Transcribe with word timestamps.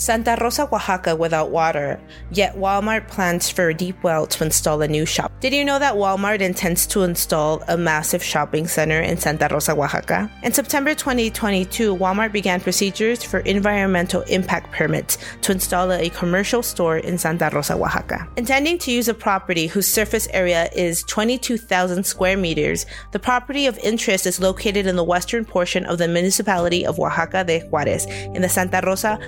Santa 0.00 0.34
Rosa, 0.40 0.62
Oaxaca 0.62 1.14
without 1.14 1.50
water, 1.50 2.00
yet 2.30 2.56
Walmart 2.56 3.06
plans 3.08 3.50
for 3.50 3.68
a 3.68 3.74
deep 3.74 4.02
well 4.02 4.26
to 4.26 4.44
install 4.44 4.80
a 4.80 4.88
new 4.88 5.04
shop. 5.04 5.30
Did 5.40 5.52
you 5.52 5.62
know 5.62 5.78
that 5.78 5.94
Walmart 5.94 6.40
intends 6.40 6.86
to 6.86 7.02
install 7.02 7.62
a 7.68 7.76
massive 7.76 8.24
shopping 8.24 8.66
center 8.66 8.98
in 8.98 9.18
Santa 9.18 9.46
Rosa, 9.50 9.72
Oaxaca? 9.72 10.30
In 10.42 10.54
September 10.54 10.94
2022, 10.94 11.94
Walmart 11.94 12.32
began 12.32 12.62
procedures 12.62 13.22
for 13.22 13.40
environmental 13.40 14.22
impact 14.22 14.72
permits 14.72 15.18
to 15.42 15.52
install 15.52 15.92
a 15.92 16.08
commercial 16.08 16.62
store 16.62 16.96
in 16.96 17.18
Santa 17.18 17.50
Rosa, 17.52 17.74
Oaxaca. 17.74 18.26
Intending 18.38 18.78
to 18.78 18.90
use 18.90 19.06
a 19.06 19.12
property 19.12 19.66
whose 19.66 19.86
surface 19.86 20.28
area 20.32 20.70
is 20.74 21.02
22,000 21.02 22.06
square 22.06 22.38
meters, 22.38 22.86
the 23.12 23.18
property 23.18 23.66
of 23.66 23.76
interest 23.80 24.24
is 24.24 24.40
located 24.40 24.86
in 24.86 24.96
the 24.96 25.04
western 25.04 25.44
portion 25.44 25.84
of 25.84 25.98
the 25.98 26.08
municipality 26.08 26.86
of 26.86 26.98
Oaxaca 26.98 27.44
de 27.44 27.60
Juarez 27.68 28.06
in 28.06 28.40
the 28.40 28.48
Santa 28.48 28.80
Rosa 28.82 29.18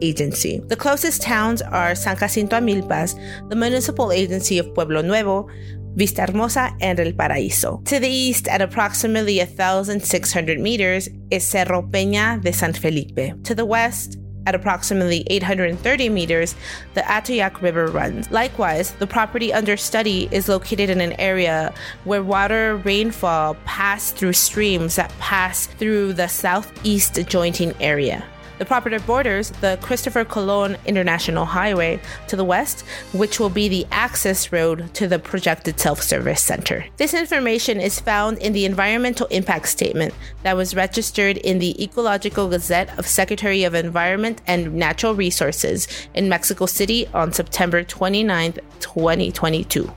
Agency. 0.00 0.60
The 0.66 0.76
closest 0.76 1.22
towns 1.22 1.60
are 1.62 1.94
San 1.94 2.16
Jacinto 2.16 2.56
Amilpas, 2.56 3.14
the 3.48 3.56
municipal 3.56 4.12
agency 4.12 4.58
of 4.58 4.72
Pueblo 4.74 5.02
Nuevo, 5.02 5.48
Vista 5.96 6.22
Hermosa, 6.22 6.74
and 6.80 6.98
El 7.00 7.12
Paraíso. 7.12 7.84
To 7.86 7.98
the 7.98 8.08
east, 8.08 8.48
at 8.48 8.62
approximately 8.62 9.38
1,600 9.38 10.58
meters, 10.58 11.08
is 11.30 11.46
Cerro 11.46 11.82
Peña 11.82 12.40
de 12.42 12.52
San 12.52 12.72
Felipe. 12.72 13.42
To 13.44 13.54
the 13.54 13.64
west, 13.64 14.16
at 14.46 14.54
approximately 14.54 15.24
830 15.28 16.08
meters, 16.08 16.54
the 16.94 17.02
Atoyac 17.02 17.60
River 17.60 17.86
runs. 17.88 18.30
Likewise, 18.30 18.92
the 18.92 19.06
property 19.06 19.52
under 19.52 19.76
study 19.76 20.28
is 20.30 20.48
located 20.48 20.90
in 20.90 21.00
an 21.00 21.12
area 21.20 21.74
where 22.04 22.22
water 22.22 22.76
rainfall 22.78 23.54
passed 23.64 24.16
through 24.16 24.32
streams 24.32 24.96
that 24.96 25.12
pass 25.18 25.66
through 25.66 26.14
the 26.14 26.28
southeast 26.28 27.14
jointing 27.28 27.74
area. 27.80 28.24
The 28.60 28.66
property 28.66 28.98
borders 28.98 29.48
the 29.62 29.78
Christopher 29.80 30.22
Colon 30.22 30.76
International 30.84 31.46
Highway 31.46 31.98
to 32.28 32.36
the 32.36 32.44
west, 32.44 32.82
which 33.14 33.40
will 33.40 33.48
be 33.48 33.70
the 33.70 33.86
access 33.90 34.52
road 34.52 34.92
to 34.92 35.08
the 35.08 35.18
projected 35.18 35.80
self 35.80 36.02
service 36.02 36.42
center. 36.42 36.84
This 36.98 37.14
information 37.14 37.80
is 37.80 38.00
found 38.00 38.36
in 38.36 38.52
the 38.52 38.66
environmental 38.66 39.28
impact 39.28 39.66
statement 39.70 40.12
that 40.42 40.58
was 40.58 40.76
registered 40.76 41.38
in 41.38 41.58
the 41.58 41.82
Ecological 41.82 42.50
Gazette 42.50 42.98
of 42.98 43.06
Secretary 43.06 43.64
of 43.64 43.74
Environment 43.74 44.42
and 44.46 44.74
Natural 44.74 45.14
Resources 45.14 45.88
in 46.12 46.28
Mexico 46.28 46.66
City 46.66 47.06
on 47.14 47.32
September 47.32 47.82
29, 47.82 48.52
2022. 48.80 49.90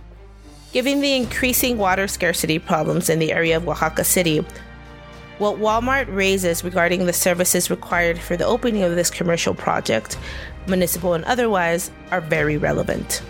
Given 0.71 1.01
the 1.01 1.17
increasing 1.17 1.77
water 1.77 2.07
scarcity 2.07 2.59
problems 2.59 3.09
in 3.09 3.19
the 3.19 3.33
area 3.33 3.57
of 3.57 3.67
Oaxaca 3.67 4.05
City, 4.05 4.43
what 5.43 5.59
Walmart 5.59 6.07
raises 6.07 6.63
regarding 6.63 7.05
the 7.05 7.11
services 7.11 7.69
required 7.69 8.17
for 8.17 8.37
the 8.37 8.45
opening 8.45 8.81
of 8.83 8.95
this 8.95 9.09
commercial 9.09 9.53
project, 9.53 10.17
municipal 10.67 11.13
and 11.13 11.25
otherwise, 11.25 11.91
are 12.11 12.21
very 12.21 12.55
relevant. 12.55 13.21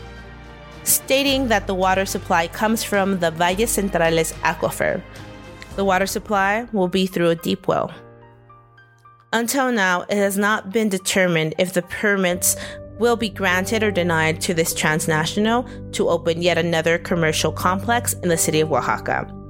Stating 0.84 1.48
that 1.48 1.66
the 1.66 1.74
water 1.74 2.06
supply 2.06 2.48
comes 2.48 2.84
from 2.84 3.20
the 3.20 3.32
Valles 3.32 3.76
Centrales 3.76 4.32
aquifer. 4.42 5.02
The 5.76 5.84
water 5.84 6.06
supply 6.06 6.68
will 6.72 6.88
be 6.88 7.08
through 7.08 7.32
a 7.32 7.36
deep 7.36 7.68
well. 7.68 7.92
Until 9.32 9.72
now, 9.72 10.02
it 10.02 10.18
has 10.18 10.38
not 10.38 10.72
been 10.72 10.90
determined 10.90 11.56
if 11.58 11.74
the 11.74 11.82
permits 11.82 12.56
will 13.00 13.16
be 13.16 13.30
granted 13.30 13.82
or 13.82 13.90
denied 13.90 14.40
to 14.42 14.54
this 14.54 14.76
transnational 14.76 15.68
to 15.94 16.10
open 16.10 16.44
yet 16.44 16.60
another 16.60 17.00
commercial 17.00 17.52
complex 17.52 18.14
in 18.22 18.30
the 18.30 18.38
city 18.38 18.60
of 18.60 18.72
Oaxaca. 18.72 19.43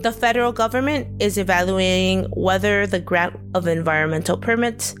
The 0.00 0.12
federal 0.12 0.52
government 0.52 1.20
is 1.20 1.38
evaluating 1.38 2.30
whether 2.30 2.86
the 2.86 3.00
grant 3.00 3.34
of 3.54 3.66
environmental 3.66 4.36
permits. 4.36 4.94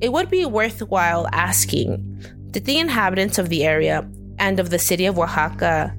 It 0.00 0.12
would 0.12 0.28
be 0.28 0.44
worthwhile 0.44 1.28
asking 1.32 2.02
Did 2.50 2.64
the 2.64 2.78
inhabitants 2.78 3.38
of 3.38 3.48
the 3.48 3.64
area 3.64 4.10
and 4.40 4.58
of 4.58 4.70
the 4.70 4.78
city 4.80 5.06
of 5.06 5.20
Oaxaca 5.20 5.96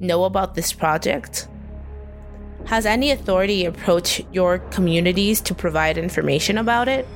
know 0.00 0.24
about 0.24 0.56
this 0.56 0.72
project? 0.72 1.46
Has 2.64 2.86
any 2.86 3.12
authority 3.12 3.66
approached 3.66 4.22
your 4.32 4.58
communities 4.70 5.40
to 5.42 5.54
provide 5.54 5.98
information 5.98 6.58
about 6.58 6.88
it? 6.88 7.06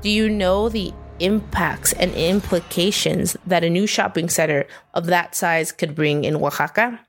Do 0.00 0.10
you 0.10 0.28
know 0.30 0.68
the 0.68 0.92
impacts 1.18 1.92
and 1.94 2.12
implications 2.14 3.36
that 3.48 3.64
a 3.64 3.70
new 3.70 3.88
shopping 3.88 4.28
center 4.28 4.66
of 4.94 5.06
that 5.06 5.34
size 5.34 5.72
could 5.72 5.96
bring 5.96 6.22
in 6.22 6.36
Oaxaca? 6.36 7.00